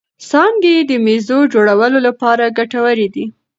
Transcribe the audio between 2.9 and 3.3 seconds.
دي.